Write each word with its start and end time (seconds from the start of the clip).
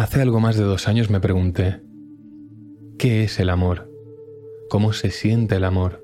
Hace 0.00 0.22
algo 0.22 0.40
más 0.40 0.56
de 0.56 0.64
dos 0.64 0.88
años 0.88 1.10
me 1.10 1.20
pregunté, 1.20 1.82
¿qué 2.96 3.22
es 3.22 3.38
el 3.38 3.50
amor? 3.50 3.92
¿Cómo 4.70 4.94
se 4.94 5.10
siente 5.10 5.56
el 5.56 5.64
amor? 5.64 6.02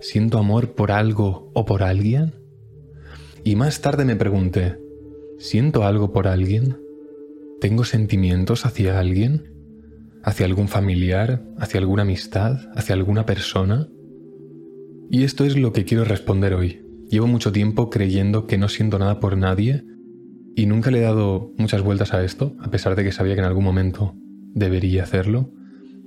¿Siento 0.00 0.36
amor 0.36 0.74
por 0.74 0.90
algo 0.90 1.48
o 1.54 1.64
por 1.64 1.84
alguien? 1.84 2.34
Y 3.44 3.54
más 3.54 3.80
tarde 3.82 4.04
me 4.04 4.16
pregunté, 4.16 4.80
¿siento 5.38 5.84
algo 5.84 6.12
por 6.12 6.26
alguien? 6.26 6.76
¿Tengo 7.60 7.84
sentimientos 7.84 8.66
hacia 8.66 8.98
alguien? 8.98 9.54
¿Hacia 10.24 10.46
algún 10.46 10.66
familiar? 10.66 11.40
¿Hacia 11.56 11.78
alguna 11.78 12.02
amistad? 12.02 12.56
¿Hacia 12.74 12.96
alguna 12.96 13.26
persona? 13.26 13.88
Y 15.08 15.22
esto 15.22 15.44
es 15.44 15.56
lo 15.56 15.72
que 15.72 15.84
quiero 15.84 16.02
responder 16.02 16.52
hoy. 16.52 16.84
Llevo 17.08 17.28
mucho 17.28 17.52
tiempo 17.52 17.90
creyendo 17.90 18.48
que 18.48 18.58
no 18.58 18.68
siento 18.68 18.98
nada 18.98 19.20
por 19.20 19.36
nadie 19.36 19.84
y 20.56 20.66
nunca 20.66 20.90
le 20.90 20.98
he 20.98 21.02
dado 21.02 21.52
muchas 21.56 21.82
vueltas 21.82 22.14
a 22.14 22.22
esto, 22.24 22.56
a 22.60 22.70
pesar 22.70 22.94
de 22.94 23.04
que 23.04 23.12
sabía 23.12 23.34
que 23.34 23.40
en 23.40 23.46
algún 23.46 23.64
momento 23.64 24.14
debería 24.54 25.02
hacerlo, 25.02 25.50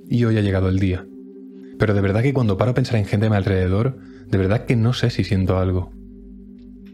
y 0.08 0.24
hoy 0.24 0.38
ha 0.38 0.42
llegado 0.42 0.68
el 0.68 0.78
día. 0.78 1.06
Pero 1.78 1.94
de 1.94 2.00
verdad 2.00 2.22
que 2.22 2.32
cuando 2.32 2.56
paro 2.56 2.72
a 2.72 2.74
pensar 2.74 2.96
en 2.96 3.04
gente 3.04 3.26
a 3.26 3.30
mi 3.30 3.36
alrededor, 3.36 3.98
de 4.26 4.38
verdad 4.38 4.64
que 4.64 4.76
no 4.76 4.92
sé 4.92 5.10
si 5.10 5.22
siento 5.22 5.58
algo. 5.58 5.92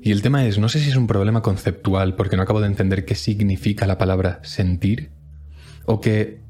Y 0.02 0.10
el 0.10 0.20
tema 0.20 0.46
es, 0.46 0.58
no 0.58 0.68
sé 0.68 0.80
si 0.80 0.90
es 0.90 0.96
un 0.96 1.06
problema 1.06 1.42
conceptual, 1.42 2.16
porque 2.16 2.36
no 2.36 2.42
acabo 2.42 2.60
de 2.60 2.66
entender 2.66 3.04
qué 3.04 3.14
significa 3.14 3.86
la 3.86 3.98
palabra 3.98 4.40
sentir, 4.42 5.10
o 5.86 6.00
que 6.00 6.42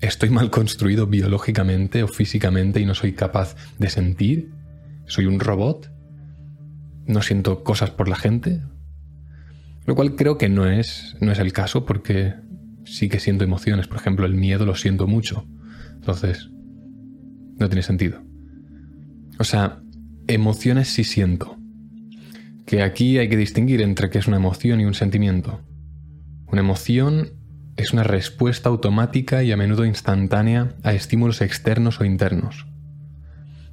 estoy 0.00 0.30
mal 0.30 0.50
construido 0.50 1.06
biológicamente 1.06 2.02
o 2.02 2.08
físicamente 2.08 2.80
y 2.80 2.86
no 2.86 2.94
soy 2.94 3.12
capaz 3.12 3.56
de 3.78 3.88
sentir, 3.88 4.50
soy 5.06 5.26
un 5.26 5.40
robot, 5.40 5.90
no 7.06 7.22
siento 7.22 7.62
cosas 7.62 7.90
por 7.90 8.08
la 8.08 8.16
gente, 8.16 8.62
lo 9.86 9.94
cual 9.94 10.16
creo 10.16 10.38
que 10.38 10.48
no 10.48 10.66
es, 10.66 11.16
no 11.20 11.32
es 11.32 11.38
el 11.38 11.52
caso 11.52 11.84
porque 11.84 12.34
sí 12.84 13.08
que 13.08 13.20
siento 13.20 13.44
emociones. 13.44 13.86
Por 13.86 13.98
ejemplo, 13.98 14.26
el 14.26 14.34
miedo 14.34 14.64
lo 14.66 14.74
siento 14.74 15.06
mucho. 15.06 15.46
Entonces, 15.94 16.50
no 17.58 17.68
tiene 17.68 17.82
sentido. 17.82 18.22
O 19.38 19.44
sea, 19.44 19.82
emociones 20.26 20.88
sí 20.88 21.04
siento. 21.04 21.58
Que 22.66 22.82
aquí 22.82 23.18
hay 23.18 23.28
que 23.28 23.36
distinguir 23.36 23.82
entre 23.82 24.10
qué 24.10 24.18
es 24.18 24.26
una 24.26 24.36
emoción 24.36 24.80
y 24.80 24.84
un 24.84 24.94
sentimiento. 24.94 25.60
Una 26.46 26.60
emoción 26.60 27.32
es 27.76 27.92
una 27.92 28.04
respuesta 28.04 28.68
automática 28.68 29.42
y 29.42 29.52
a 29.52 29.56
menudo 29.56 29.84
instantánea 29.84 30.76
a 30.82 30.94
estímulos 30.94 31.40
externos 31.40 32.00
o 32.00 32.04
internos. 32.04 32.66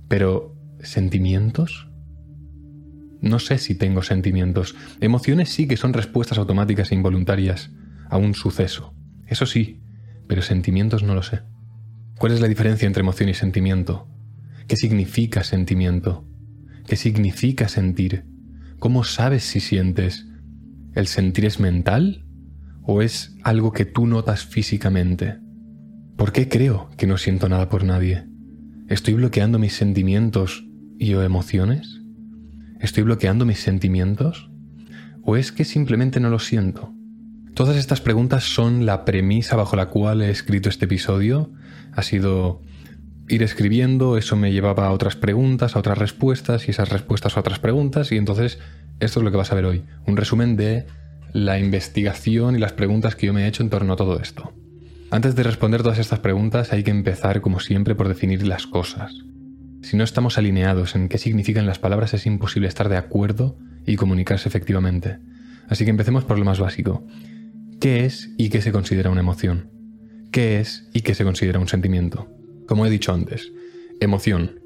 Pero, 0.07 0.55
¿sentimientos? 0.81 1.90
No 3.21 3.37
sé 3.37 3.59
si 3.59 3.75
tengo 3.75 4.01
sentimientos. 4.01 4.75
Emociones 4.99 5.49
sí 5.49 5.67
que 5.67 5.77
son 5.77 5.93
respuestas 5.93 6.39
automáticas 6.39 6.91
e 6.91 6.95
involuntarias 6.95 7.69
a 8.09 8.17
un 8.17 8.33
suceso. 8.33 8.93
Eso 9.27 9.45
sí, 9.45 9.81
pero 10.27 10.41
sentimientos 10.41 11.03
no 11.03 11.13
lo 11.13 11.23
sé. 11.23 11.41
¿Cuál 12.17 12.33
es 12.33 12.41
la 12.41 12.47
diferencia 12.47 12.87
entre 12.87 13.01
emoción 13.01 13.29
y 13.29 13.33
sentimiento? 13.33 14.07
¿Qué 14.67 14.75
significa 14.75 15.43
sentimiento? 15.43 16.25
¿Qué 16.87 16.95
significa 16.95 17.67
sentir? 17.67 18.25
¿Cómo 18.79 19.03
sabes 19.03 19.43
si 19.43 19.59
sientes? 19.59 20.27
¿El 20.95 21.07
sentir 21.07 21.45
es 21.45 21.59
mental? 21.59 22.25
¿O 22.83 23.01
es 23.01 23.35
algo 23.43 23.71
que 23.71 23.85
tú 23.85 24.07
notas 24.07 24.45
físicamente? 24.45 25.37
¿Por 26.17 26.31
qué 26.31 26.49
creo 26.49 26.89
que 26.97 27.07
no 27.07 27.17
siento 27.17 27.47
nada 27.49 27.69
por 27.69 27.83
nadie? 27.83 28.25
¿Estoy 28.87 29.13
bloqueando 29.13 29.59
mis 29.59 29.73
sentimientos 29.73 30.65
y 30.97 31.13
o 31.13 31.23
emociones? 31.23 32.00
¿Estoy 32.81 33.03
bloqueando 33.03 33.45
mis 33.45 33.59
sentimientos? 33.59 34.49
¿O 35.23 35.37
es 35.37 35.51
que 35.51 35.65
simplemente 35.65 36.19
no 36.19 36.31
lo 36.31 36.39
siento? 36.39 36.91
Todas 37.53 37.77
estas 37.77 38.01
preguntas 38.01 38.43
son 38.43 38.87
la 38.87 39.05
premisa 39.05 39.55
bajo 39.55 39.75
la 39.75 39.85
cual 39.87 40.23
he 40.23 40.31
escrito 40.31 40.67
este 40.67 40.85
episodio. 40.85 41.51
Ha 41.93 42.01
sido 42.01 42.61
ir 43.27 43.43
escribiendo, 43.43 44.17
eso 44.17 44.35
me 44.35 44.51
llevaba 44.51 44.87
a 44.87 44.91
otras 44.91 45.15
preguntas, 45.15 45.75
a 45.75 45.79
otras 45.79 45.99
respuestas 45.99 46.67
y 46.67 46.71
esas 46.71 46.89
respuestas 46.89 47.37
a 47.37 47.41
otras 47.41 47.59
preguntas 47.59 48.11
y 48.11 48.17
entonces 48.17 48.57
esto 48.99 49.19
es 49.19 49.23
lo 49.23 49.29
que 49.29 49.37
vas 49.37 49.51
a 49.51 49.55
ver 49.55 49.65
hoy. 49.65 49.83
Un 50.07 50.17
resumen 50.17 50.55
de 50.55 50.87
la 51.33 51.59
investigación 51.59 52.55
y 52.55 52.59
las 52.59 52.73
preguntas 52.73 53.15
que 53.15 53.27
yo 53.27 53.33
me 53.33 53.45
he 53.45 53.47
hecho 53.47 53.61
en 53.61 53.69
torno 53.69 53.93
a 53.93 53.95
todo 53.95 54.19
esto. 54.19 54.53
Antes 55.11 55.35
de 55.35 55.43
responder 55.43 55.83
todas 55.83 55.99
estas 55.99 56.19
preguntas 56.19 56.73
hay 56.73 56.83
que 56.83 56.91
empezar 56.91 57.41
como 57.41 57.59
siempre 57.59 57.93
por 57.93 58.07
definir 58.07 58.47
las 58.47 58.65
cosas. 58.65 59.13
Si 59.81 59.97
no 59.97 60.03
estamos 60.03 60.37
alineados 60.37 60.95
en 60.95 61.09
qué 61.09 61.17
significan 61.17 61.65
las 61.65 61.79
palabras, 61.79 62.13
es 62.13 62.25
imposible 62.25 62.67
estar 62.67 62.87
de 62.87 62.97
acuerdo 62.97 63.57
y 63.85 63.95
comunicarse 63.95 64.47
efectivamente. 64.47 65.17
Así 65.67 65.85
que 65.85 65.91
empecemos 65.91 66.23
por 66.23 66.37
lo 66.37 66.45
más 66.45 66.59
básico. 66.59 67.05
¿Qué 67.79 68.05
es 68.05 68.29
y 68.37 68.49
qué 68.49 68.61
se 68.61 68.71
considera 68.71 69.09
una 69.09 69.21
emoción? 69.21 69.71
¿Qué 70.31 70.59
es 70.59 70.87
y 70.93 71.01
qué 71.01 71.15
se 71.15 71.23
considera 71.23 71.59
un 71.59 71.67
sentimiento? 71.67 72.29
Como 72.67 72.85
he 72.85 72.89
dicho 72.89 73.11
antes, 73.11 73.51
emoción. 73.99 74.59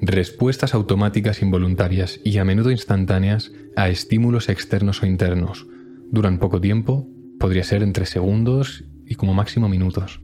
Respuestas 0.00 0.74
automáticas 0.74 1.42
involuntarias 1.42 2.20
y 2.24 2.38
a 2.38 2.44
menudo 2.44 2.70
instantáneas 2.70 3.52
a 3.76 3.90
estímulos 3.90 4.48
externos 4.48 5.02
o 5.02 5.06
internos. 5.06 5.66
Duran 6.10 6.38
poco 6.38 6.60
tiempo, 6.60 7.08
podría 7.38 7.64
ser 7.64 7.82
entre 7.82 8.06
segundos 8.06 8.84
y 9.06 9.16
como 9.16 9.34
máximo 9.34 9.68
minutos. 9.68 10.20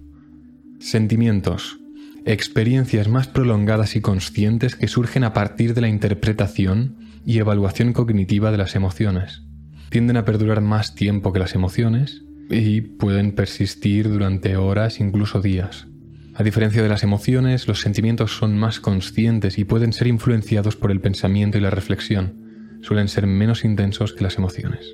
Sentimientos 0.78 1.78
experiencias 2.24 3.08
más 3.08 3.28
prolongadas 3.28 3.96
y 3.96 4.00
conscientes 4.00 4.76
que 4.76 4.88
surgen 4.88 5.24
a 5.24 5.32
partir 5.32 5.74
de 5.74 5.80
la 5.80 5.88
interpretación 5.88 6.96
y 7.24 7.38
evaluación 7.38 7.92
cognitiva 7.92 8.50
de 8.50 8.58
las 8.58 8.74
emociones. 8.74 9.42
Tienden 9.90 10.16
a 10.16 10.24
perdurar 10.24 10.60
más 10.60 10.94
tiempo 10.94 11.32
que 11.32 11.38
las 11.38 11.54
emociones 11.54 12.22
y 12.48 12.80
pueden 12.80 13.32
persistir 13.32 14.08
durante 14.08 14.56
horas, 14.56 15.00
incluso 15.00 15.40
días. 15.40 15.86
A 16.34 16.42
diferencia 16.42 16.82
de 16.82 16.88
las 16.88 17.02
emociones, 17.02 17.66
los 17.68 17.80
sentimientos 17.80 18.36
son 18.36 18.56
más 18.56 18.80
conscientes 18.80 19.58
y 19.58 19.64
pueden 19.64 19.92
ser 19.92 20.06
influenciados 20.06 20.76
por 20.76 20.90
el 20.90 21.00
pensamiento 21.00 21.58
y 21.58 21.60
la 21.60 21.70
reflexión. 21.70 22.78
Suelen 22.82 23.08
ser 23.08 23.26
menos 23.26 23.64
intensos 23.64 24.12
que 24.12 24.24
las 24.24 24.38
emociones. 24.38 24.86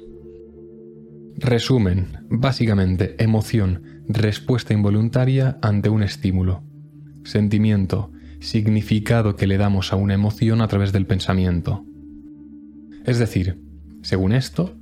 Resumen, 1.37 2.25
básicamente, 2.29 3.15
emoción, 3.23 3.83
respuesta 4.09 4.73
involuntaria 4.73 5.59
ante 5.61 5.89
un 5.89 6.03
estímulo 6.03 6.65
sentimiento, 7.27 8.11
significado 8.41 9.37
que 9.37 9.47
le 9.47 9.59
damos 9.59 9.93
a 9.93 9.97
una 9.97 10.15
emoción 10.15 10.61
a 10.61 10.69
través 10.69 10.93
del 10.93 11.07
pensamiento. 11.07 11.85
Es 13.05 13.19
decir, 13.19 13.61
según 14.03 14.33
esto, 14.33 14.77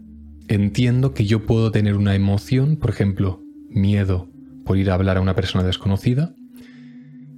entiendo 0.49 1.15
que 1.15 1.25
yo 1.25 1.47
puedo 1.47 1.71
tener 1.71 1.97
una 1.97 2.15
emoción, 2.15 2.77
por 2.77 2.91
ejemplo, 2.91 3.43
miedo 3.69 4.31
por 4.65 4.79
ir 4.79 4.91
a 4.91 4.95
hablar 4.95 5.19
a 5.19 5.21
una 5.21 5.35
persona 5.35 5.65
desconocida, 5.65 6.35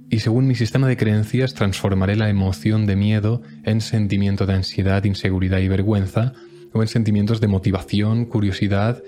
y 0.09 0.19
según 0.19 0.47
mi 0.47 0.55
sistema 0.55 0.87
de 0.87 0.95
creencias 0.95 1.53
transformaré 1.53 2.15
la 2.15 2.29
emoción 2.29 2.85
de 2.85 2.95
miedo 2.95 3.41
en 3.63 3.81
sentimiento 3.81 4.45
de 4.45 4.53
ansiedad, 4.53 5.03
inseguridad 5.03 5.59
y 5.59 5.67
vergüenza, 5.67 6.33
o 6.73 6.81
en 6.81 6.87
sentimientos 6.87 7.41
de 7.41 7.47
motivación, 7.47 8.25
curiosidad, 8.25 9.03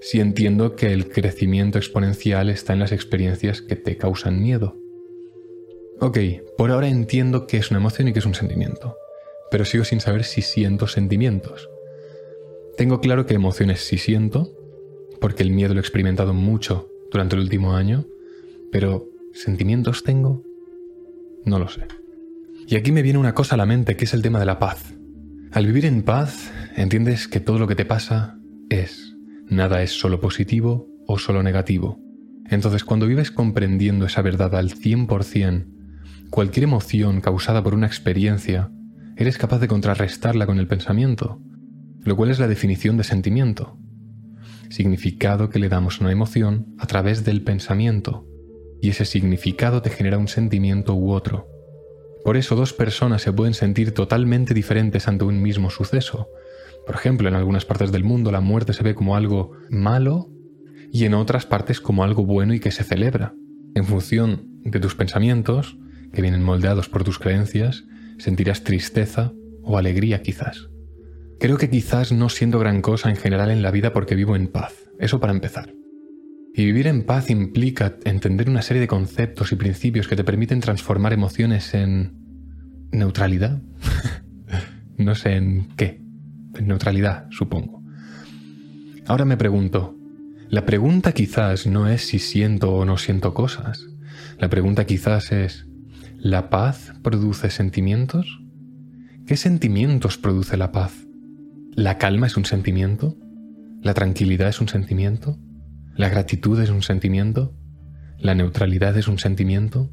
si 0.00 0.20
entiendo 0.20 0.74
que 0.74 0.92
el 0.92 1.08
crecimiento 1.08 1.78
exponencial 1.78 2.48
está 2.48 2.72
en 2.72 2.80
las 2.80 2.92
experiencias 2.92 3.62
que 3.62 3.76
te 3.76 3.96
causan 3.96 4.42
miedo. 4.42 4.76
Ok, 6.02 6.18
por 6.56 6.70
ahora 6.70 6.88
entiendo 6.88 7.46
qué 7.46 7.58
es 7.58 7.70
una 7.70 7.78
emoción 7.78 8.08
y 8.08 8.14
qué 8.14 8.20
es 8.20 8.26
un 8.26 8.34
sentimiento, 8.34 8.96
pero 9.50 9.66
sigo 9.66 9.84
sin 9.84 10.00
saber 10.00 10.24
si 10.24 10.40
siento 10.40 10.86
sentimientos. 10.86 11.68
Tengo 12.78 13.02
claro 13.02 13.26
que 13.26 13.34
emociones 13.34 13.80
sí 13.80 13.98
siento, 13.98 14.50
porque 15.20 15.42
el 15.42 15.50
miedo 15.50 15.74
lo 15.74 15.80
he 15.80 15.82
experimentado 15.82 16.32
mucho 16.32 16.88
durante 17.12 17.36
el 17.36 17.42
último 17.42 17.74
año, 17.74 18.06
pero 18.72 19.08
¿sentimientos 19.34 20.02
tengo? 20.02 20.42
No 21.44 21.58
lo 21.58 21.68
sé. 21.68 21.82
Y 22.66 22.76
aquí 22.76 22.92
me 22.92 23.02
viene 23.02 23.18
una 23.18 23.34
cosa 23.34 23.56
a 23.56 23.58
la 23.58 23.66
mente, 23.66 23.96
que 23.96 24.06
es 24.06 24.14
el 24.14 24.22
tema 24.22 24.40
de 24.40 24.46
la 24.46 24.58
paz. 24.58 24.94
Al 25.52 25.66
vivir 25.66 25.84
en 25.84 26.02
paz, 26.02 26.50
entiendes 26.76 27.28
que 27.28 27.40
todo 27.40 27.58
lo 27.58 27.68
que 27.68 27.74
te 27.74 27.84
pasa 27.84 28.38
es. 28.70 29.14
Nada 29.50 29.82
es 29.82 29.90
solo 29.90 30.18
positivo 30.18 30.88
o 31.06 31.18
solo 31.18 31.42
negativo. 31.42 32.00
Entonces, 32.48 32.84
cuando 32.84 33.06
vives 33.06 33.30
comprendiendo 33.30 34.06
esa 34.06 34.22
verdad 34.22 34.54
al 34.54 34.70
100%, 34.70 35.79
Cualquier 36.30 36.62
emoción 36.62 37.20
causada 37.20 37.60
por 37.60 37.74
una 37.74 37.88
experiencia, 37.88 38.70
eres 39.16 39.36
capaz 39.36 39.58
de 39.58 39.66
contrarrestarla 39.66 40.46
con 40.46 40.60
el 40.60 40.68
pensamiento, 40.68 41.40
lo 42.04 42.14
cual 42.14 42.30
es 42.30 42.38
la 42.38 42.46
definición 42.46 42.96
de 42.96 43.02
sentimiento. 43.02 43.76
Significado 44.68 45.50
que 45.50 45.58
le 45.58 45.68
damos 45.68 45.98
a 46.00 46.04
una 46.04 46.12
emoción 46.12 46.76
a 46.78 46.86
través 46.86 47.24
del 47.24 47.42
pensamiento, 47.42 48.28
y 48.80 48.90
ese 48.90 49.06
significado 49.06 49.82
te 49.82 49.90
genera 49.90 50.18
un 50.18 50.28
sentimiento 50.28 50.94
u 50.94 51.10
otro. 51.10 51.48
Por 52.24 52.36
eso 52.36 52.54
dos 52.54 52.72
personas 52.72 53.22
se 53.22 53.32
pueden 53.32 53.54
sentir 53.54 53.92
totalmente 53.92 54.54
diferentes 54.54 55.08
ante 55.08 55.24
un 55.24 55.42
mismo 55.42 55.68
suceso. 55.68 56.28
Por 56.86 56.94
ejemplo, 56.94 57.28
en 57.28 57.34
algunas 57.34 57.64
partes 57.64 57.90
del 57.90 58.04
mundo 58.04 58.30
la 58.30 58.40
muerte 58.40 58.72
se 58.72 58.84
ve 58.84 58.94
como 58.94 59.16
algo 59.16 59.50
malo 59.68 60.30
y 60.92 61.06
en 61.06 61.14
otras 61.14 61.44
partes 61.44 61.80
como 61.80 62.04
algo 62.04 62.24
bueno 62.24 62.54
y 62.54 62.60
que 62.60 62.70
se 62.70 62.84
celebra. 62.84 63.34
En 63.74 63.84
función 63.84 64.60
de 64.62 64.78
tus 64.78 64.94
pensamientos, 64.94 65.76
que 66.12 66.22
vienen 66.22 66.42
moldeados 66.42 66.88
por 66.88 67.04
tus 67.04 67.18
creencias, 67.18 67.84
sentirás 68.18 68.64
tristeza 68.64 69.32
o 69.62 69.78
alegría 69.78 70.22
quizás. 70.22 70.68
Creo 71.38 71.56
que 71.56 71.70
quizás 71.70 72.12
no 72.12 72.28
siento 72.28 72.58
gran 72.58 72.82
cosa 72.82 73.08
en 73.08 73.16
general 73.16 73.50
en 73.50 73.62
la 73.62 73.70
vida 73.70 73.92
porque 73.92 74.14
vivo 74.14 74.36
en 74.36 74.48
paz, 74.48 74.74
eso 74.98 75.20
para 75.20 75.32
empezar. 75.32 75.72
Y 76.54 76.64
vivir 76.64 76.86
en 76.86 77.04
paz 77.04 77.30
implica 77.30 77.96
entender 78.04 78.50
una 78.50 78.62
serie 78.62 78.80
de 78.80 78.88
conceptos 78.88 79.52
y 79.52 79.56
principios 79.56 80.08
que 80.08 80.16
te 80.16 80.24
permiten 80.24 80.60
transformar 80.60 81.12
emociones 81.12 81.72
en 81.74 82.12
neutralidad. 82.90 83.62
no 84.98 85.14
sé 85.14 85.36
en 85.36 85.68
qué. 85.76 86.02
En 86.56 86.66
neutralidad, 86.66 87.26
supongo. 87.30 87.82
Ahora 89.06 89.24
me 89.24 89.36
pregunto, 89.36 89.96
la 90.48 90.66
pregunta 90.66 91.12
quizás 91.12 91.66
no 91.66 91.88
es 91.88 92.02
si 92.02 92.18
siento 92.18 92.74
o 92.74 92.84
no 92.84 92.98
siento 92.98 93.32
cosas. 93.32 93.86
La 94.38 94.50
pregunta 94.50 94.84
quizás 94.84 95.30
es, 95.30 95.69
¿la 96.22 96.50
paz 96.50 96.92
produce 97.02 97.48
sentimientos? 97.48 98.42
¿Qué 99.26 99.38
sentimientos 99.38 100.18
produce 100.18 100.58
la 100.58 100.70
paz? 100.70 100.92
¿La 101.74 101.96
calma 101.96 102.26
es 102.26 102.36
un 102.36 102.44
sentimiento? 102.44 103.16
¿La 103.80 103.94
tranquilidad 103.94 104.48
es 104.48 104.60
un 104.60 104.68
sentimiento? 104.68 105.38
¿La 105.94 106.10
gratitud 106.10 106.60
es 106.60 106.68
un 106.68 106.82
sentimiento? 106.82 107.54
¿La 108.18 108.34
neutralidad 108.34 108.98
es 108.98 109.08
un 109.08 109.18
sentimiento? 109.18 109.90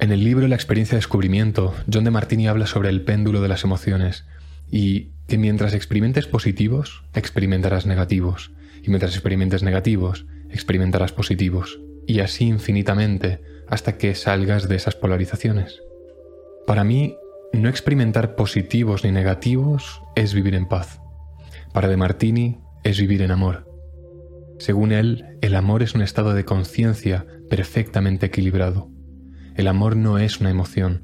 En 0.00 0.10
el 0.10 0.24
libro 0.24 0.48
La 0.48 0.56
experiencia 0.56 0.96
de 0.96 0.98
descubrimiento, 0.98 1.74
John 1.92 2.02
de 2.02 2.10
Martini 2.10 2.48
habla 2.48 2.66
sobre 2.66 2.88
el 2.88 3.02
péndulo 3.02 3.40
de 3.40 3.48
las 3.48 3.62
emociones 3.62 4.24
y 4.68 5.12
que 5.28 5.38
mientras 5.38 5.74
experimentes 5.74 6.26
positivos, 6.26 7.04
experimentarás 7.14 7.86
negativos 7.86 8.50
y 8.82 8.88
mientras 8.88 9.14
experimentes 9.14 9.62
negativos, 9.62 10.26
experimentarás 10.50 11.12
positivos, 11.12 11.78
y 12.06 12.20
así 12.20 12.46
infinitamente 12.46 13.40
hasta 13.68 13.98
que 13.98 14.14
salgas 14.14 14.68
de 14.68 14.76
esas 14.76 14.94
polarizaciones. 14.94 15.80
Para 16.66 16.84
mí, 16.84 17.16
no 17.52 17.68
experimentar 17.68 18.34
positivos 18.36 19.04
ni 19.04 19.12
negativos 19.12 20.02
es 20.14 20.34
vivir 20.34 20.54
en 20.54 20.68
paz. 20.68 21.00
Para 21.72 21.88
De 21.88 21.96
Martini 21.96 22.58
es 22.84 23.00
vivir 23.00 23.22
en 23.22 23.30
amor. 23.30 23.70
Según 24.58 24.92
él, 24.92 25.38
el 25.42 25.54
amor 25.54 25.82
es 25.82 25.94
un 25.94 26.02
estado 26.02 26.32
de 26.32 26.44
conciencia 26.44 27.26
perfectamente 27.50 28.26
equilibrado. 28.26 28.90
El 29.54 29.68
amor 29.68 29.96
no 29.96 30.18
es 30.18 30.40
una 30.40 30.50
emoción, 30.50 31.02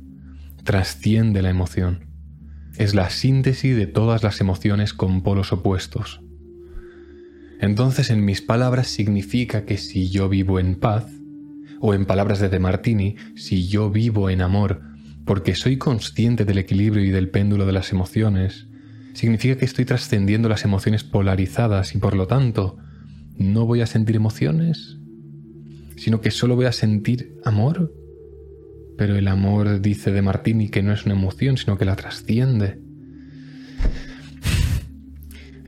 trasciende 0.65 1.43
la 1.43 1.51
emoción. 1.51 2.09
Es 2.77 2.95
la 2.95 3.11
síntesis 3.11 3.77
de 3.77 3.87
todas 3.87 4.23
las 4.23 4.41
emociones 4.41 4.95
con 4.95 5.23
polos 5.23 5.53
opuestos 5.53 6.23
entonces 7.62 8.11
en 8.11 8.25
mis 8.25 8.43
palabras 8.43 8.88
significa 8.88 9.64
que 9.64 9.76
si 9.76 10.11
yo 10.11 10.29
vivo 10.29 10.59
en 10.59 10.75
paz, 10.75 11.06
o 11.79 11.94
en 11.94 12.06
palabras 12.06 12.41
de 12.41 12.49
De 12.49 12.59
Martini, 12.59 13.14
si 13.37 13.69
yo 13.69 13.88
vivo 13.88 14.31
en 14.31 14.43
amor, 14.43 14.82
porque 15.25 15.55
soy 15.55 15.79
consciente 15.79 16.44
del 16.44 16.59
equilibrio 16.59 17.05
y 17.05 17.11
del 17.11 17.31
péndulo 17.31 17.64
de 17.64 17.73
las 17.73 17.93
emociones, 17.93 18.67
significa 19.14 19.56
que 19.56 19.64
estoy 19.64 19.85
trascendiendo 19.85 20.49
las 20.49 20.64
emociones 20.64 21.05
polarizadas 21.05 21.94
y 21.94 21.99
por 21.99 22.17
lo 22.17 22.26
tanto 22.26 22.79
no 23.38 23.65
voy 23.65 23.81
a 23.81 23.87
sentir 23.87 24.17
emociones, 24.17 24.99
sino 25.97 26.20
que 26.20 26.32
solo 26.32 26.56
voy 26.56 26.67
a 26.67 26.73
sentir 26.73 27.37
amor. 27.44 27.94
Pero 28.99 29.15
el 29.15 29.29
amor, 29.29 29.81
dice 29.81 30.11
De 30.11 30.20
Martini, 30.20 30.69
que 30.69 30.82
no 30.82 30.93
es 30.93 31.05
una 31.05 31.15
emoción, 31.15 31.56
sino 31.56 31.79
que 31.79 31.85
la 31.85 31.94
trasciende. 31.94 32.81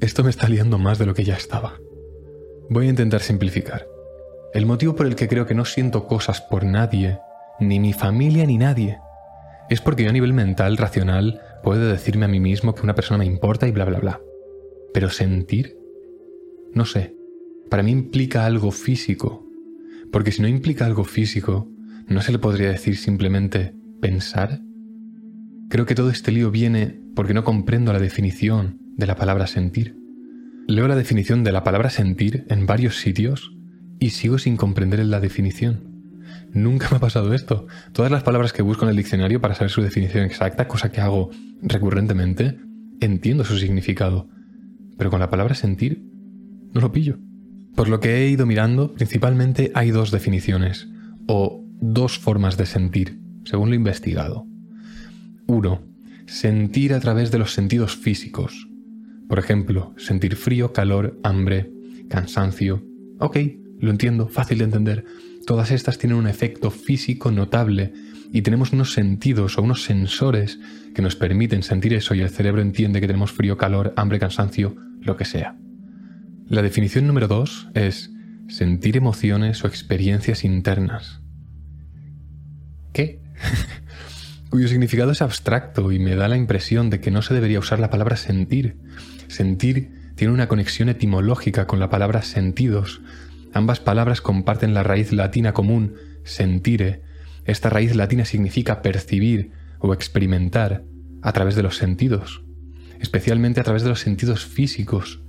Esto 0.00 0.24
me 0.24 0.30
está 0.30 0.48
liando 0.48 0.76
más 0.78 0.98
de 0.98 1.06
lo 1.06 1.14
que 1.14 1.22
ya 1.22 1.34
estaba. 1.34 1.74
Voy 2.68 2.86
a 2.86 2.90
intentar 2.90 3.20
simplificar. 3.20 3.86
El 4.54 4.66
motivo 4.66 4.96
por 4.96 5.06
el 5.06 5.16
que 5.16 5.28
creo 5.28 5.46
que 5.46 5.54
no 5.54 5.64
siento 5.64 6.06
cosas 6.06 6.40
por 6.40 6.64
nadie, 6.64 7.18
ni 7.60 7.78
mi 7.78 7.92
familia 7.92 8.46
ni 8.46 8.56
nadie, 8.56 8.98
es 9.68 9.80
porque 9.80 10.04
yo 10.04 10.10
a 10.10 10.12
nivel 10.12 10.32
mental, 10.32 10.76
racional, 10.76 11.40
puedo 11.62 11.86
decirme 11.88 12.24
a 12.24 12.28
mí 12.28 12.40
mismo 12.40 12.74
que 12.74 12.82
una 12.82 12.94
persona 12.94 13.18
me 13.18 13.26
importa 13.26 13.66
y 13.66 13.72
bla 13.72 13.84
bla 13.84 13.98
bla. 13.98 14.20
Pero 14.92 15.10
sentir, 15.10 15.76
no 16.72 16.84
sé, 16.84 17.14
para 17.68 17.82
mí 17.82 17.90
implica 17.90 18.46
algo 18.46 18.70
físico, 18.70 19.46
porque 20.12 20.32
si 20.32 20.40
no 20.40 20.48
implica 20.48 20.86
algo 20.86 21.04
físico, 21.04 21.68
¿no 22.06 22.22
se 22.22 22.32
le 22.32 22.38
podría 22.38 22.68
decir 22.68 22.96
simplemente 22.96 23.74
pensar? 24.00 24.60
Creo 25.68 25.86
que 25.86 25.94
todo 25.94 26.10
este 26.10 26.30
lío 26.30 26.50
viene 26.50 27.00
porque 27.14 27.34
no 27.34 27.44
comprendo 27.44 27.92
la 27.92 27.98
definición 27.98 28.78
de 28.96 29.06
la 29.06 29.16
palabra 29.16 29.46
sentir. 29.46 30.03
Leo 30.66 30.88
la 30.88 30.96
definición 30.96 31.44
de 31.44 31.52
la 31.52 31.62
palabra 31.62 31.90
sentir 31.90 32.46
en 32.48 32.64
varios 32.64 32.98
sitios 32.98 33.52
y 33.98 34.10
sigo 34.10 34.38
sin 34.38 34.56
comprender 34.56 35.04
la 35.04 35.20
definición. 35.20 35.94
Nunca 36.54 36.88
me 36.90 36.96
ha 36.96 37.00
pasado 37.00 37.34
esto. 37.34 37.66
Todas 37.92 38.10
las 38.10 38.22
palabras 38.22 38.54
que 38.54 38.62
busco 38.62 38.84
en 38.84 38.90
el 38.90 38.96
diccionario 38.96 39.42
para 39.42 39.54
saber 39.54 39.70
su 39.70 39.82
definición 39.82 40.24
exacta, 40.24 40.66
cosa 40.66 40.90
que 40.90 41.02
hago 41.02 41.30
recurrentemente, 41.60 42.58
entiendo 43.00 43.44
su 43.44 43.58
significado. 43.58 44.28
Pero 44.96 45.10
con 45.10 45.20
la 45.20 45.28
palabra 45.28 45.54
sentir, 45.54 46.02
no 46.72 46.80
lo 46.80 46.92
pillo. 46.92 47.18
Por 47.74 47.88
lo 47.88 48.00
que 48.00 48.16
he 48.16 48.30
ido 48.30 48.46
mirando, 48.46 48.94
principalmente 48.94 49.70
hay 49.74 49.90
dos 49.90 50.10
definiciones, 50.12 50.88
o 51.26 51.62
dos 51.80 52.18
formas 52.18 52.56
de 52.56 52.64
sentir, 52.64 53.20
según 53.44 53.68
lo 53.68 53.74
investigado. 53.74 54.46
Uno, 55.46 55.82
sentir 56.26 56.94
a 56.94 57.00
través 57.00 57.30
de 57.30 57.38
los 57.38 57.52
sentidos 57.52 57.96
físicos, 57.96 58.68
por 59.28 59.38
ejemplo, 59.38 59.94
sentir 59.96 60.36
frío, 60.36 60.72
calor, 60.72 61.18
hambre, 61.22 61.72
cansancio. 62.08 62.84
Ok, 63.18 63.38
lo 63.80 63.90
entiendo, 63.90 64.28
fácil 64.28 64.58
de 64.58 64.64
entender. 64.64 65.04
Todas 65.46 65.70
estas 65.70 65.98
tienen 65.98 66.18
un 66.18 66.26
efecto 66.26 66.70
físico 66.70 67.30
notable 67.30 67.92
y 68.32 68.42
tenemos 68.42 68.72
unos 68.72 68.92
sentidos 68.92 69.58
o 69.58 69.62
unos 69.62 69.84
sensores 69.84 70.58
que 70.94 71.02
nos 71.02 71.16
permiten 71.16 71.62
sentir 71.62 71.94
eso 71.94 72.14
y 72.14 72.20
el 72.20 72.30
cerebro 72.30 72.62
entiende 72.62 73.00
que 73.00 73.06
tenemos 73.06 73.32
frío, 73.32 73.56
calor, 73.56 73.92
hambre, 73.96 74.18
cansancio, 74.18 74.76
lo 75.00 75.16
que 75.16 75.24
sea. 75.24 75.56
La 76.48 76.62
definición 76.62 77.06
número 77.06 77.28
dos 77.28 77.68
es 77.74 78.10
sentir 78.48 78.96
emociones 78.96 79.64
o 79.64 79.66
experiencias 79.66 80.44
internas. 80.44 81.20
¿Qué? 82.92 83.20
cuyo 84.54 84.68
significado 84.68 85.10
es 85.10 85.20
abstracto 85.20 85.90
y 85.90 85.98
me 85.98 86.14
da 86.14 86.28
la 86.28 86.36
impresión 86.36 86.88
de 86.88 87.00
que 87.00 87.10
no 87.10 87.22
se 87.22 87.34
debería 87.34 87.58
usar 87.58 87.80
la 87.80 87.90
palabra 87.90 88.16
sentir. 88.16 88.76
Sentir 89.26 90.12
tiene 90.14 90.32
una 90.32 90.46
conexión 90.46 90.88
etimológica 90.88 91.66
con 91.66 91.80
la 91.80 91.90
palabra 91.90 92.22
sentidos. 92.22 93.00
Ambas 93.52 93.80
palabras 93.80 94.20
comparten 94.20 94.72
la 94.72 94.84
raíz 94.84 95.10
latina 95.10 95.54
común, 95.54 95.94
sentire. 96.22 97.02
Esta 97.44 97.68
raíz 97.68 97.96
latina 97.96 98.24
significa 98.24 98.80
percibir 98.80 99.50
o 99.80 99.92
experimentar 99.92 100.84
a 101.20 101.32
través 101.32 101.56
de 101.56 101.64
los 101.64 101.76
sentidos, 101.76 102.44
especialmente 103.00 103.58
a 103.58 103.64
través 103.64 103.82
de 103.82 103.88
los 103.88 103.98
sentidos 103.98 104.46
físicos. 104.46 105.20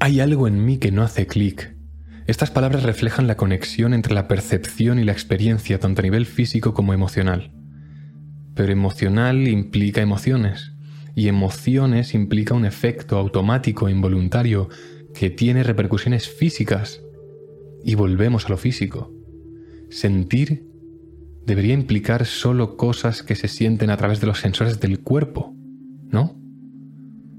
Hay 0.00 0.20
algo 0.20 0.48
en 0.48 0.62
mí 0.66 0.76
que 0.76 0.92
no 0.92 1.02
hace 1.02 1.26
clic. 1.26 1.78
Estas 2.26 2.50
palabras 2.50 2.82
reflejan 2.82 3.26
la 3.26 3.38
conexión 3.38 3.94
entre 3.94 4.12
la 4.12 4.28
percepción 4.28 4.98
y 4.98 5.04
la 5.04 5.12
experiencia 5.12 5.80
tanto 5.80 6.02
a 6.02 6.04
nivel 6.04 6.26
físico 6.26 6.74
como 6.74 6.92
emocional. 6.92 7.63
Pero 8.54 8.72
emocional 8.72 9.48
implica 9.48 10.00
emociones, 10.00 10.72
y 11.14 11.28
emociones 11.28 12.14
implica 12.14 12.54
un 12.54 12.64
efecto 12.64 13.16
automático 13.16 13.88
e 13.88 13.92
involuntario 13.92 14.68
que 15.14 15.30
tiene 15.30 15.62
repercusiones 15.62 16.28
físicas. 16.28 17.02
Y 17.84 17.94
volvemos 17.94 18.46
a 18.46 18.48
lo 18.48 18.56
físico. 18.56 19.12
Sentir 19.90 20.66
debería 21.46 21.74
implicar 21.74 22.24
solo 22.26 22.76
cosas 22.76 23.22
que 23.22 23.36
se 23.36 23.48
sienten 23.48 23.90
a 23.90 23.96
través 23.96 24.20
de 24.20 24.26
los 24.26 24.40
sensores 24.40 24.80
del 24.80 25.00
cuerpo, 25.00 25.54
¿no? 26.10 26.40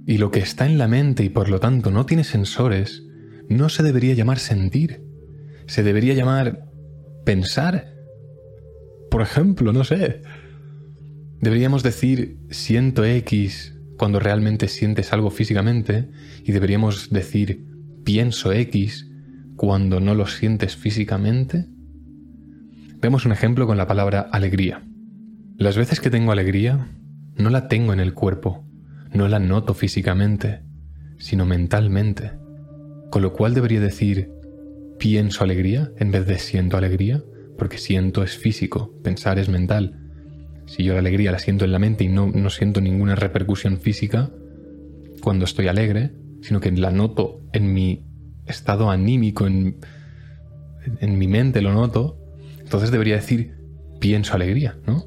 Y 0.06 0.20
lo 0.20 0.32
que 0.32 0.40
está 0.40 0.66
en 0.66 0.78
la 0.78 0.88
mente 0.88 1.24
y 1.24 1.30
por 1.30 1.50
lo 1.50 1.60
tanto 1.60 1.90
no 1.90 2.06
tiene 2.06 2.24
sensores, 2.24 3.04
no 3.50 3.70
se 3.70 3.84
debería 3.84 4.14
llamar 4.14 4.40
sentir, 4.40 5.04
se 5.66 5.84
debería 5.84 6.14
llamar 6.14 6.70
pensar. 7.26 7.94
Por 9.10 9.22
ejemplo, 9.22 9.74
no 9.74 9.84
sé, 9.84 10.22
Deberíamos 11.42 11.84
decir 11.84 12.38
siento 12.50 13.06
X 13.06 13.76
cuando 13.98 14.20
realmente 14.20 14.68
sientes 14.68 15.14
algo 15.14 15.30
físicamente 15.30 16.10
y 16.44 16.52
deberíamos 16.52 17.10
decir 17.10 17.66
pienso 18.04 18.52
X 18.52 19.10
cuando 19.56 20.00
no 20.00 20.16
lo 20.16 20.28
sientes 20.28 20.76
físicamente. 20.76 21.68
Vemos 23.00 23.26
un 23.26 23.32
ejemplo 23.32 23.68
con 23.68 23.78
la 23.78 23.88
palabra 23.88 24.22
alegría. 24.22 24.84
Las 25.58 25.78
veces 25.78 26.00
que 26.00 26.10
tengo 26.10 26.32
alegría, 26.32 26.88
no 27.38 27.50
la 27.50 27.68
tengo 27.68 27.94
en 27.94 28.00
el 28.00 28.14
cuerpo, 28.14 28.66
no 29.14 29.28
la 29.28 29.40
noto 29.40 29.74
físicamente, 29.74 30.62
sino 31.18 31.46
mentalmente. 31.46 32.32
Con 33.10 33.22
lo 33.22 33.34
cual 33.34 33.54
debería 33.54 33.80
decir 33.80 34.32
pienso 35.00 35.44
alegría 35.44 35.92
en 35.98 36.12
vez 36.12 36.26
de 36.26 36.40
siento 36.40 36.78
alegría, 36.78 37.24
porque 37.58 37.78
siento 37.78 38.24
es 38.24 38.38
físico, 38.38 38.94
pensar 39.04 39.40
es 39.40 39.50
mental. 39.50 40.05
Si 40.66 40.84
yo 40.84 40.94
la 40.94 41.00
alegría 41.00 41.32
la 41.32 41.40
siento 41.40 41.66
en 41.66 41.72
la 41.72 41.80
mente 41.80 42.04
y 42.04 42.08
no, 42.08 42.28
no 42.28 42.50
siento 42.50 42.82
ninguna 42.82 43.16
repercusión 43.16 43.78
física 43.78 44.32
cuando 45.22 45.46
estoy 45.46 45.68
alegre, 45.68 46.12
sino 46.42 46.60
que 46.60 46.72
la 46.72 46.92
noto 46.92 47.42
en 47.54 47.74
mi 47.74 48.06
estado 48.46 48.90
anímico, 48.90 49.48
en, 49.48 49.78
en 51.00 51.18
mi 51.18 51.28
mente 51.28 51.62
lo 51.62 51.74
noto, 51.74 52.20
entonces 52.60 52.92
debería 52.92 53.16
decir 53.16 53.56
pienso 54.00 54.34
alegría, 54.34 54.78
¿no? 54.86 55.06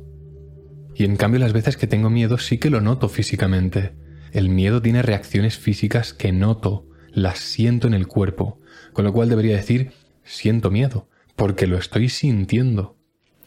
Y 0.95 1.05
en 1.05 1.17
cambio 1.17 1.39
las 1.39 1.53
veces 1.53 1.77
que 1.77 1.87
tengo 1.87 2.11
miedo 2.11 2.39
sí 2.39 2.59
que 2.59 2.71
lo 2.71 2.81
noto 2.81 3.09
físicamente. 3.09 3.93
El 4.33 4.49
miedo 4.49 4.83
tiene 4.83 5.03
reacciones 5.03 5.57
físicas 5.57 6.13
que 6.13 6.33
noto, 6.33 6.89
las 7.13 7.39
siento 7.39 7.87
en 7.87 7.95
el 7.95 8.09
cuerpo, 8.09 8.61
con 8.93 9.05
lo 9.05 9.13
cual 9.13 9.29
debería 9.29 9.57
decir 9.57 9.93
siento 10.25 10.71
miedo, 10.71 11.09
porque 11.37 11.67
lo 11.67 11.79
estoy 11.79 12.09
sintiendo, 12.09 12.97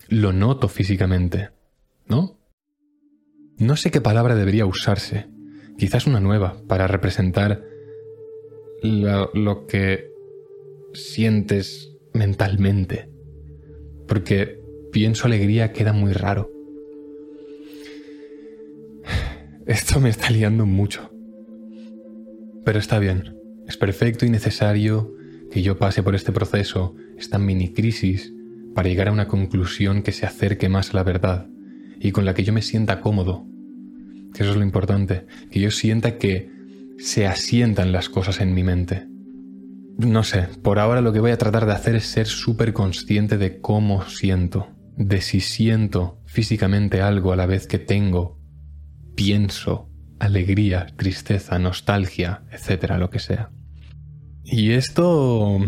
lo 0.08 0.32
noto 0.34 0.70
físicamente, 0.70 1.50
¿no? 2.08 2.42
No 3.62 3.76
sé 3.76 3.92
qué 3.92 4.02
palabra 4.02 4.36
debería 4.36 4.66
usarse, 4.66 5.28
quizás 5.78 6.08
una 6.08 6.20
nueva, 6.20 6.64
para 6.68 6.88
representar 6.88 7.64
lo, 8.82 9.68
que 9.68 10.10
sientes 10.94 11.96
mentalmente, 12.14 13.08
porque 14.08 14.60
pienso 14.92 15.28
alegría 15.28 15.74
queda 15.74 15.94
muy 15.94 16.12
raro. 16.14 16.52
Esto 19.68 20.00
me 20.00 20.10
está 20.10 20.32
liando 20.32 20.66
mucho. 20.66 21.12
Pero 22.66 22.80
está 22.80 22.98
bien, 22.98 23.38
es 23.68 23.78
perfecto 23.78 24.26
y 24.26 24.32
necesario 24.32 25.16
que 25.52 25.62
yo 25.62 25.78
pase 25.78 26.02
por 26.02 26.16
este 26.16 26.32
proceso, 26.32 26.96
esta 27.16 27.38
mini 27.38 27.74
crisis, 27.74 28.34
para 28.74 28.90
llegar 28.90 29.10
a 29.10 29.12
una 29.12 29.28
conclusión 29.28 30.02
que 30.02 30.12
se 30.12 30.26
acerque 30.26 30.68
más 30.68 30.92
a 30.92 30.98
la 30.98 31.04
verdad 31.04 31.48
y 32.02 32.12
con 32.12 32.26
la 32.26 32.34
que 32.34 32.44
yo 32.44 32.52
me 32.52 32.62
sienta 32.62 33.00
cómodo. 33.00 33.46
Que 34.34 34.44
eso 34.44 34.52
es 34.52 34.58
lo 34.58 34.64
importante, 34.64 35.26
que 35.52 35.60
yo 35.60 35.72
sienta 35.72 36.18
que 36.18 36.50
se 36.98 37.28
asientan 37.28 37.92
las 37.92 38.10
cosas 38.10 38.42
en 38.42 38.54
mi 38.54 38.64
mente. 38.64 39.08
No 39.98 40.24
sé, 40.24 40.48
por 40.64 40.80
ahora 40.80 41.02
lo 41.02 41.14
que 41.14 41.20
voy 41.20 41.32
a 41.32 41.38
tratar 41.38 41.66
de 41.66 41.74
hacer 41.74 41.96
es 41.96 42.06
ser 42.06 42.28
súper 42.28 42.74
consciente 42.74 43.38
de 43.38 43.60
cómo 43.60 44.06
siento, 44.06 44.70
de 44.96 45.22
si 45.22 45.42
siento 45.42 46.20
físicamente 46.26 47.02
algo 47.02 47.34
a 47.34 47.36
la 47.36 47.46
vez 47.46 47.68
que 47.68 47.78
tengo, 47.78 48.40
pienso, 49.16 49.90
alegría, 50.20 50.88
tristeza, 50.96 51.60
nostalgia, 51.60 52.44
etcétera, 52.52 52.98
lo 52.98 53.10
que 53.10 53.20
sea. 53.20 53.52
Y 54.44 54.72
esto... 54.72 55.60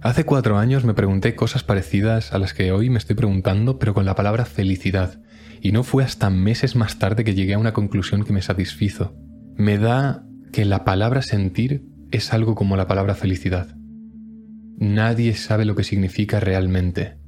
Hace 0.00 0.24
cuatro 0.24 0.58
años 0.58 0.84
me 0.84 0.94
pregunté 0.94 1.34
cosas 1.34 1.64
parecidas 1.64 2.32
a 2.32 2.38
las 2.38 2.54
que 2.54 2.70
hoy 2.70 2.88
me 2.88 2.98
estoy 2.98 3.16
preguntando, 3.16 3.80
pero 3.80 3.94
con 3.94 4.04
la 4.04 4.14
palabra 4.14 4.44
felicidad. 4.44 5.20
Y 5.60 5.72
no 5.72 5.82
fue 5.82 6.04
hasta 6.04 6.30
meses 6.30 6.76
más 6.76 7.00
tarde 7.00 7.24
que 7.24 7.34
llegué 7.34 7.54
a 7.54 7.58
una 7.58 7.72
conclusión 7.72 8.22
que 8.22 8.32
me 8.32 8.40
satisfizo. 8.40 9.16
Me 9.56 9.76
da 9.76 10.24
que 10.52 10.64
la 10.64 10.84
palabra 10.84 11.20
sentir 11.20 11.84
es 12.12 12.32
algo 12.32 12.54
como 12.54 12.76
la 12.76 12.86
palabra 12.86 13.16
felicidad. 13.16 13.74
Nadie 14.78 15.34
sabe 15.34 15.64
lo 15.64 15.74
que 15.74 15.82
significa 15.82 16.38
realmente. 16.38 17.18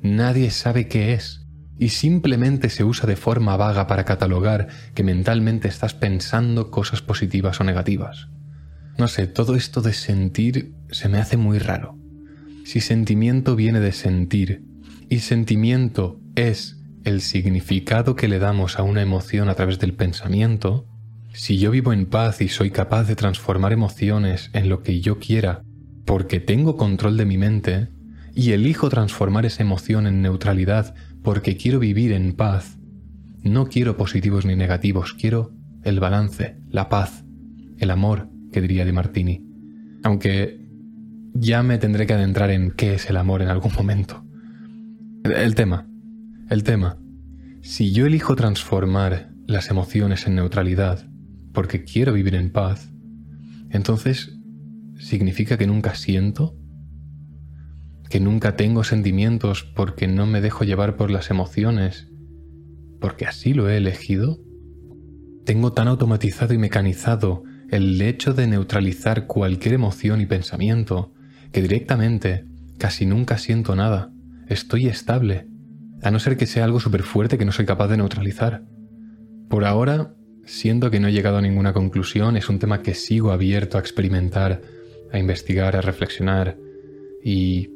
Nadie 0.00 0.50
sabe 0.50 0.88
qué 0.88 1.12
es. 1.12 1.46
Y 1.78 1.90
simplemente 1.90 2.70
se 2.70 2.82
usa 2.82 3.06
de 3.06 3.16
forma 3.16 3.58
vaga 3.58 3.86
para 3.86 4.06
catalogar 4.06 4.68
que 4.94 5.04
mentalmente 5.04 5.68
estás 5.68 5.92
pensando 5.92 6.70
cosas 6.70 7.02
positivas 7.02 7.60
o 7.60 7.64
negativas. 7.64 8.28
No 8.96 9.06
sé, 9.06 9.26
todo 9.26 9.54
esto 9.54 9.82
de 9.82 9.92
sentir 9.92 10.74
se 10.90 11.10
me 11.10 11.18
hace 11.18 11.36
muy 11.36 11.58
raro. 11.58 12.05
Si 12.66 12.80
sentimiento 12.80 13.54
viene 13.54 13.78
de 13.78 13.92
sentir 13.92 14.64
y 15.08 15.20
sentimiento 15.20 16.18
es 16.34 16.82
el 17.04 17.20
significado 17.20 18.16
que 18.16 18.26
le 18.26 18.40
damos 18.40 18.80
a 18.80 18.82
una 18.82 19.02
emoción 19.02 19.48
a 19.48 19.54
través 19.54 19.78
del 19.78 19.94
pensamiento, 19.94 20.84
si 21.32 21.58
yo 21.58 21.70
vivo 21.70 21.92
en 21.92 22.06
paz 22.06 22.40
y 22.40 22.48
soy 22.48 22.72
capaz 22.72 23.04
de 23.04 23.14
transformar 23.14 23.72
emociones 23.72 24.50
en 24.52 24.68
lo 24.68 24.82
que 24.82 25.00
yo 25.00 25.20
quiera 25.20 25.62
porque 26.04 26.40
tengo 26.40 26.76
control 26.76 27.16
de 27.16 27.24
mi 27.24 27.38
mente 27.38 27.88
y 28.34 28.50
elijo 28.50 28.88
transformar 28.88 29.46
esa 29.46 29.62
emoción 29.62 30.08
en 30.08 30.20
neutralidad 30.20 30.92
porque 31.22 31.56
quiero 31.56 31.78
vivir 31.78 32.10
en 32.10 32.32
paz, 32.32 32.78
no 33.44 33.68
quiero 33.68 33.96
positivos 33.96 34.44
ni 34.44 34.56
negativos, 34.56 35.12
quiero 35.12 35.52
el 35.84 36.00
balance, 36.00 36.56
la 36.68 36.88
paz, 36.88 37.24
el 37.78 37.92
amor, 37.92 38.28
que 38.50 38.60
diría 38.60 38.84
Di 38.84 38.90
Martini. 38.90 39.46
Aunque 40.02 40.65
ya 41.38 41.62
me 41.62 41.78
tendré 41.78 42.06
que 42.06 42.14
adentrar 42.14 42.50
en 42.50 42.70
qué 42.70 42.94
es 42.94 43.08
el 43.10 43.16
amor 43.16 43.42
en 43.42 43.48
algún 43.48 43.72
momento. 43.72 44.24
El 45.24 45.54
tema, 45.54 45.88
el 46.50 46.62
tema. 46.62 46.98
Si 47.62 47.92
yo 47.92 48.06
elijo 48.06 48.36
transformar 48.36 49.30
las 49.46 49.70
emociones 49.70 50.26
en 50.26 50.36
neutralidad 50.36 51.08
porque 51.52 51.84
quiero 51.84 52.12
vivir 52.12 52.34
en 52.34 52.52
paz, 52.52 52.92
entonces 53.70 54.38
significa 54.98 55.58
que 55.58 55.66
nunca 55.66 55.94
siento, 55.94 56.56
que 58.08 58.20
nunca 58.20 58.56
tengo 58.56 58.84
sentimientos 58.84 59.64
porque 59.64 60.06
no 60.06 60.26
me 60.26 60.40
dejo 60.40 60.64
llevar 60.64 60.96
por 60.96 61.10
las 61.10 61.30
emociones, 61.30 62.08
porque 63.00 63.26
así 63.26 63.52
lo 63.52 63.68
he 63.68 63.76
elegido. 63.76 64.38
Tengo 65.44 65.72
tan 65.72 65.88
automatizado 65.88 66.54
y 66.54 66.58
mecanizado 66.58 67.42
el 67.70 68.00
hecho 68.00 68.32
de 68.32 68.46
neutralizar 68.46 69.26
cualquier 69.26 69.74
emoción 69.74 70.20
y 70.20 70.26
pensamiento, 70.26 71.12
que 71.56 71.62
directamente 71.62 72.44
casi 72.76 73.06
nunca 73.06 73.38
siento 73.38 73.74
nada, 73.76 74.12
estoy 74.46 74.88
estable, 74.88 75.46
a 76.02 76.10
no 76.10 76.18
ser 76.18 76.36
que 76.36 76.44
sea 76.44 76.64
algo 76.64 76.80
súper 76.80 77.02
fuerte 77.02 77.38
que 77.38 77.46
no 77.46 77.52
soy 77.52 77.64
capaz 77.64 77.88
de 77.88 77.96
neutralizar. 77.96 78.64
Por 79.48 79.64
ahora, 79.64 80.14
siento 80.44 80.90
que 80.90 81.00
no 81.00 81.08
he 81.08 81.12
llegado 81.12 81.38
a 81.38 81.40
ninguna 81.40 81.72
conclusión, 81.72 82.36
es 82.36 82.50
un 82.50 82.58
tema 82.58 82.82
que 82.82 82.92
sigo 82.92 83.30
abierto 83.30 83.78
a 83.78 83.80
experimentar, 83.80 84.60
a 85.10 85.18
investigar, 85.18 85.76
a 85.76 85.80
reflexionar 85.80 86.58
y 87.24 87.70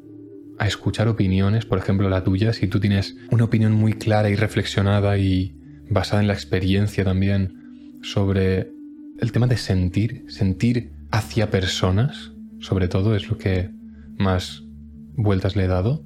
a 0.58 0.66
escuchar 0.66 1.08
opiniones, 1.08 1.64
por 1.64 1.78
ejemplo 1.78 2.10
la 2.10 2.22
tuya, 2.22 2.52
si 2.52 2.68
tú 2.68 2.80
tienes 2.80 3.16
una 3.30 3.44
opinión 3.44 3.72
muy 3.72 3.94
clara 3.94 4.28
y 4.28 4.36
reflexionada 4.36 5.16
y 5.16 5.56
basada 5.88 6.20
en 6.20 6.28
la 6.28 6.34
experiencia 6.34 7.02
también 7.02 7.98
sobre 8.02 8.72
el 9.20 9.32
tema 9.32 9.46
de 9.46 9.56
sentir, 9.56 10.26
sentir 10.28 10.92
hacia 11.10 11.50
personas, 11.50 12.32
sobre 12.60 12.88
todo, 12.88 13.14
es 13.14 13.28
lo 13.28 13.38
que 13.38 13.70
más 14.16 14.62
vueltas 15.14 15.56
le 15.56 15.64
he 15.64 15.68
dado. 15.68 16.04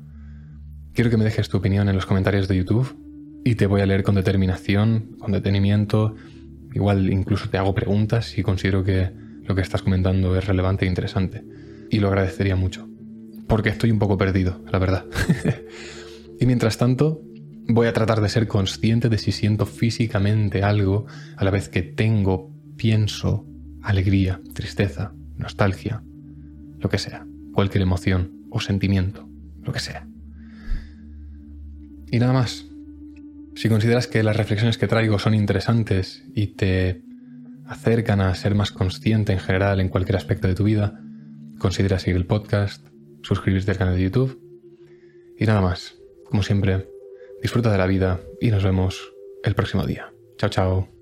Quiero 0.92 1.10
que 1.10 1.16
me 1.16 1.24
dejes 1.24 1.48
tu 1.48 1.56
opinión 1.56 1.88
en 1.88 1.96
los 1.96 2.06
comentarios 2.06 2.48
de 2.48 2.56
YouTube 2.56 2.96
y 3.44 3.56
te 3.56 3.66
voy 3.66 3.80
a 3.80 3.86
leer 3.86 4.02
con 4.02 4.14
determinación, 4.14 5.16
con 5.18 5.32
detenimiento. 5.32 6.14
Igual 6.72 7.12
incluso 7.12 7.48
te 7.50 7.58
hago 7.58 7.74
preguntas 7.74 8.26
si 8.26 8.42
considero 8.42 8.84
que 8.84 9.10
lo 9.42 9.54
que 9.54 9.60
estás 9.60 9.82
comentando 9.82 10.36
es 10.36 10.46
relevante 10.46 10.84
e 10.84 10.88
interesante. 10.88 11.44
Y 11.90 12.00
lo 12.00 12.08
agradecería 12.08 12.56
mucho. 12.56 12.88
Porque 13.46 13.68
estoy 13.68 13.90
un 13.90 13.98
poco 13.98 14.16
perdido, 14.16 14.64
la 14.72 14.78
verdad. 14.78 15.04
y 16.40 16.46
mientras 16.46 16.78
tanto, 16.78 17.20
voy 17.68 17.86
a 17.86 17.92
tratar 17.92 18.20
de 18.20 18.28
ser 18.28 18.46
consciente 18.46 19.08
de 19.08 19.18
si 19.18 19.32
siento 19.32 19.66
físicamente 19.66 20.62
algo 20.62 21.06
a 21.36 21.44
la 21.44 21.50
vez 21.50 21.68
que 21.68 21.82
tengo 21.82 22.50
pienso, 22.76 23.46
alegría, 23.82 24.40
tristeza, 24.54 25.12
nostalgia, 25.36 26.02
lo 26.84 26.90
que 26.90 26.98
sea, 26.98 27.26
cualquier 27.54 27.82
emoción 27.82 28.44
o 28.50 28.60
sentimiento, 28.60 29.26
lo 29.62 29.72
que 29.72 29.80
sea. 29.80 30.06
Y 32.12 32.18
nada 32.18 32.32
más. 32.32 32.66
Si 33.56 33.68
consideras 33.68 34.06
que 34.06 34.22
las 34.22 34.36
reflexiones 34.36 34.78
que 34.78 34.86
traigo 34.86 35.18
son 35.18 35.34
interesantes 35.34 36.24
y 36.34 36.48
te 36.48 37.02
acercan 37.66 38.20
a 38.20 38.34
ser 38.34 38.54
más 38.54 38.70
consciente 38.70 39.32
en 39.32 39.38
general 39.38 39.80
en 39.80 39.88
cualquier 39.88 40.16
aspecto 40.16 40.46
de 40.46 40.54
tu 40.54 40.64
vida, 40.64 41.00
considera 41.58 41.98
seguir 41.98 42.16
el 42.16 42.26
podcast, 42.26 42.86
suscribirte 43.22 43.70
al 43.70 43.78
canal 43.78 43.96
de 43.96 44.02
YouTube 44.02 44.38
y 45.38 45.46
nada 45.46 45.62
más. 45.62 45.94
Como 46.24 46.42
siempre, 46.42 46.88
disfruta 47.40 47.72
de 47.72 47.78
la 47.78 47.86
vida 47.86 48.20
y 48.40 48.50
nos 48.50 48.62
vemos 48.62 49.14
el 49.42 49.54
próximo 49.54 49.86
día. 49.86 50.12
Chao, 50.36 50.50
chao. 50.50 50.93